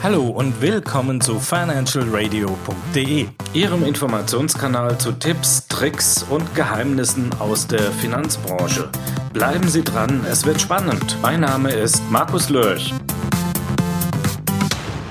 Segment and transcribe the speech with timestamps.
[0.00, 8.88] Hallo und willkommen zu financialradio.de, Ihrem Informationskanal zu Tipps, Tricks und Geheimnissen aus der Finanzbranche.
[9.32, 11.18] Bleiben Sie dran, es wird spannend.
[11.20, 12.94] Mein Name ist Markus Lörch.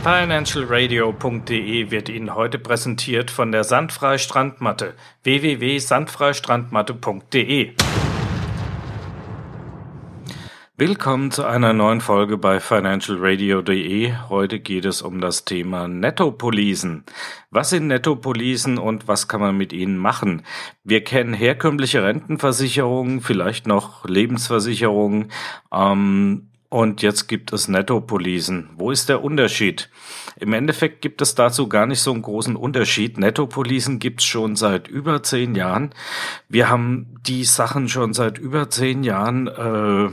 [0.03, 4.93] Financialradio.de wird Ihnen heute präsentiert von der Sandfrei Strandmatte
[5.23, 7.73] www.sandfreistrandmatte.de.
[10.79, 14.13] Willkommen zu einer neuen Folge bei financialradio.de.
[14.29, 17.03] Heute geht es um das Thema Nettopolisen.
[17.49, 20.43] Was sind Nettopolisen und was kann man mit ihnen machen?
[20.83, 25.31] Wir kennen herkömmliche Rentenversicherungen, vielleicht noch Lebensversicherungen.
[25.73, 28.69] Ähm, und jetzt gibt es Nettopolisen.
[28.75, 29.89] Wo ist der Unterschied?
[30.39, 33.17] Im Endeffekt gibt es dazu gar nicht so einen großen Unterschied.
[33.17, 35.89] Nettopolisen gibt's schon seit über zehn Jahren.
[36.49, 40.09] Wir haben die Sachen schon seit über zehn Jahren äh,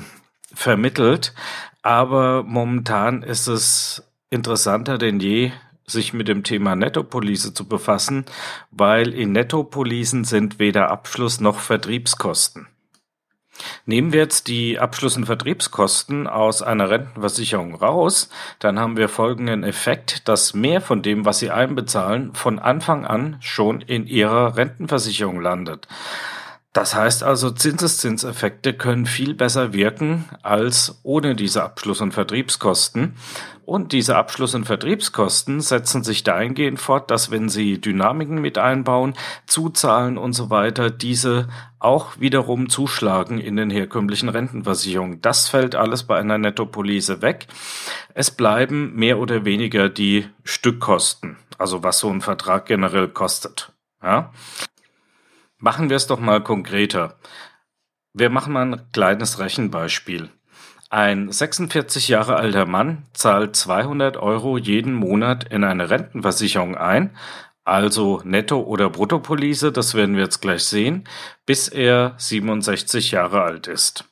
[0.54, 1.34] vermittelt.
[1.82, 5.52] Aber momentan ist es interessanter denn je,
[5.86, 8.24] sich mit dem Thema Nettopolise zu befassen,
[8.70, 12.68] weil in Nettopolisen sind weder Abschluss noch Vertriebskosten.
[13.87, 19.62] Nehmen wir jetzt die Abschluss- und Vertriebskosten aus einer Rentenversicherung raus, dann haben wir folgenden
[19.62, 25.40] Effekt, dass mehr von dem, was Sie einbezahlen, von Anfang an schon in Ihrer Rentenversicherung
[25.40, 25.86] landet.
[26.74, 33.14] Das heißt also, Zinseszinseffekte können viel besser wirken als ohne diese Abschluss- und Vertriebskosten.
[33.64, 39.14] Und diese Abschluss- und Vertriebskosten setzen sich dahingehend fort, dass wenn Sie Dynamiken mit einbauen,
[39.46, 41.46] Zuzahlen und so weiter, diese
[41.78, 45.22] auch wiederum zuschlagen in den herkömmlichen Rentenversicherungen.
[45.22, 47.46] Das fällt alles bei einer Nettopolise weg.
[48.14, 53.72] Es bleiben mehr oder weniger die Stückkosten, also was so ein Vertrag generell kostet.
[54.02, 54.32] Ja?
[55.59, 57.19] Machen wir es doch mal konkreter.
[58.13, 60.30] Wir machen mal ein kleines Rechenbeispiel.
[60.91, 67.16] Ein 46 Jahre alter Mann zahlt 200 Euro jeden Monat in eine Rentenversicherung ein,
[67.65, 71.05] also Netto- oder Bruttopolice, das werden wir jetzt gleich sehen,
[71.47, 74.04] bis er 67 Jahre alt ist.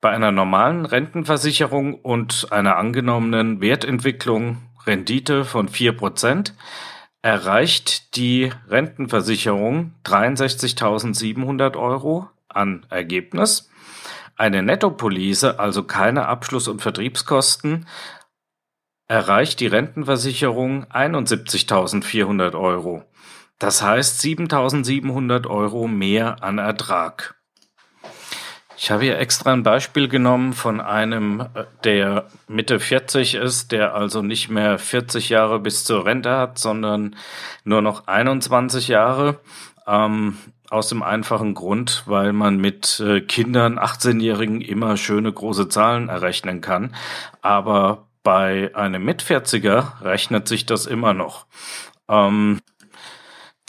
[0.00, 6.52] Bei einer normalen Rentenversicherung und einer angenommenen Wertentwicklung Rendite von 4%
[7.22, 13.70] erreicht die Rentenversicherung 63.700 Euro an Ergebnis.
[14.36, 17.86] Eine Nettopolice, also keine Abschluss- und Vertriebskosten,
[19.06, 23.04] erreicht die Rentenversicherung 71.400 Euro.
[23.58, 27.39] Das heißt 7.700 Euro mehr an Ertrag.
[28.82, 33.94] Ich habe hier extra ein Beispiel genommen von einem, äh, der Mitte 40 ist, der
[33.94, 37.14] also nicht mehr 40 Jahre bis zur Rente hat, sondern
[37.62, 39.38] nur noch 21 Jahre.
[39.86, 40.38] Ähm,
[40.70, 46.62] aus dem einfachen Grund, weil man mit äh, Kindern, 18-Jährigen immer schöne große Zahlen errechnen
[46.62, 46.94] kann.
[47.42, 51.44] Aber bei einem Mit-40er rechnet sich das immer noch.
[52.08, 52.60] Ähm,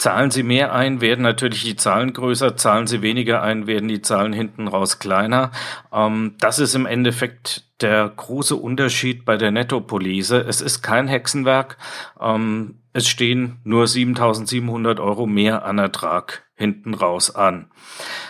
[0.02, 4.02] Zahlen Sie mehr ein, werden natürlich die Zahlen größer, zahlen Sie weniger ein, werden die
[4.02, 5.52] Zahlen hinten raus kleiner.
[5.92, 10.40] Ähm, das ist im Endeffekt der große Unterschied bei der Nettopolise.
[10.40, 11.78] Es ist kein Hexenwerk.
[12.20, 17.70] Ähm, es stehen nur 7.700 Euro mehr an Ertrag hinten raus an.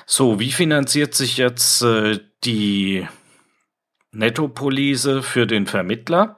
[0.04, 3.08] So, wie finanziert sich jetzt äh, die
[4.10, 6.36] Nettopolise für den Vermittler?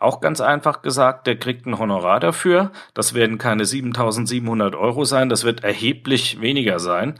[0.00, 2.70] Auch ganz einfach gesagt, der kriegt ein Honorar dafür.
[2.94, 7.18] Das werden keine 7700 Euro sein, das wird erheblich weniger sein.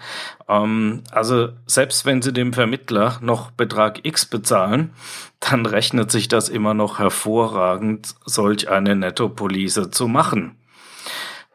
[0.49, 4.93] Ähm, also selbst wenn Sie dem Vermittler noch Betrag X bezahlen,
[5.41, 10.57] dann rechnet sich das immer noch hervorragend, solch eine Nettopolice zu machen.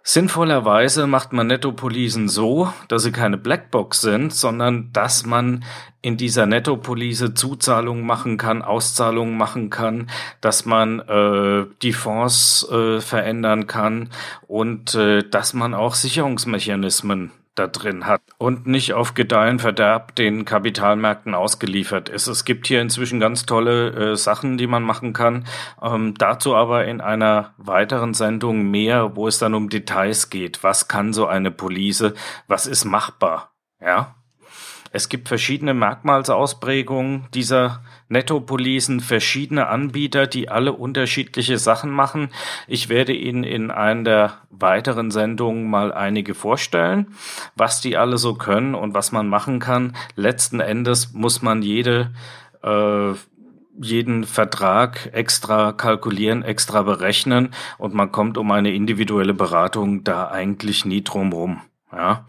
[0.06, 5.64] Sinnvollerweise macht man Nettopolisen so, dass sie keine Blackbox sind, sondern dass man
[6.02, 10.10] in dieser Nettopolise Zuzahlungen machen kann, Auszahlungen machen kann,
[10.42, 14.10] dass man äh, die Fonds äh, verändern kann
[14.46, 20.46] und äh, dass man auch Sicherungsmechanismen da drin hat und nicht auf Gedeihen Verderb den
[20.46, 22.28] Kapitalmärkten ausgeliefert ist.
[22.28, 25.46] Es gibt hier inzwischen ganz tolle äh, Sachen, die man machen kann.
[25.82, 30.64] Ähm, dazu aber in einer weiteren Sendung mehr, wo es dann um Details geht.
[30.64, 32.14] Was kann so eine Police?
[32.48, 33.52] Was ist machbar?
[33.80, 34.16] Ja.
[34.96, 42.30] Es gibt verschiedene Merkmalsausprägungen dieser Nettopolicen, verschiedene Anbieter, die alle unterschiedliche Sachen machen.
[42.68, 47.08] Ich werde Ihnen in einer der weiteren Sendungen mal einige vorstellen,
[47.56, 49.96] was die alle so können und was man machen kann.
[50.16, 52.12] Letzten Endes muss man jede
[52.62, 53.14] äh,
[53.82, 57.50] jeden Vertrag extra kalkulieren, extra berechnen
[57.80, 61.62] und man kommt um eine individuelle Beratung da eigentlich nie drum rum.
[61.96, 62.26] Ja,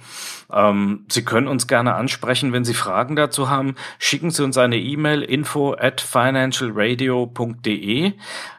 [0.53, 3.77] ähm, Sie können uns gerne ansprechen, wenn Sie Fragen dazu haben.
[3.99, 8.13] Schicken Sie uns eine E-Mail info at financialradio.de.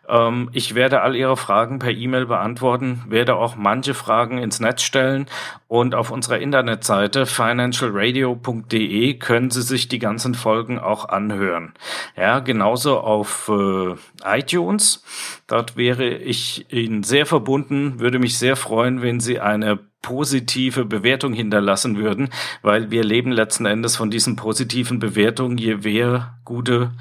[0.08, 4.82] Ähm, ich werde all Ihre Fragen per E-Mail beantworten, werde auch manche Fragen ins Netz
[4.82, 5.28] stellen
[5.68, 11.74] und auf unserer Internetseite financialradio.de können Sie sich die ganzen Folgen auch anhören.
[12.16, 15.04] Ja, genauso auf äh, iTunes.
[15.48, 21.34] Dort wäre ich Ihnen sehr verbunden, würde mich sehr freuen, wenn Sie eine positive Bewertung
[21.34, 22.30] hinterlassen würden,
[22.62, 25.58] weil wir leben letzten Endes von diesen positiven Bewertungen.
[25.58, 26.92] Je mehr gute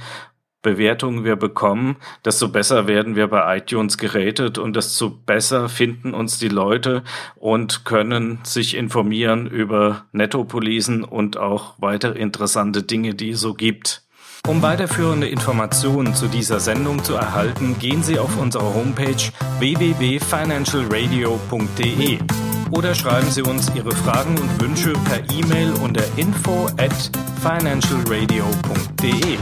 [0.63, 6.39] Bewertungen wir bekommen, desto besser werden wir bei iTunes gerätet und desto besser finden uns
[6.39, 7.03] die Leute
[7.37, 14.01] und können sich informieren über Nettopolisen und auch weitere interessante Dinge, die es so gibt.
[14.49, 22.95] Um weiterführende Informationen zu dieser Sendung zu erhalten, gehen Sie auf unsere Homepage www.financialradio.de oder
[22.95, 27.11] schreiben Sie uns Ihre Fragen und Wünsche per E-Mail unter info at
[27.43, 29.39] financialradio.de.